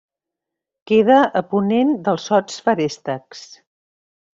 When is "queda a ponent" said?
0.93-1.95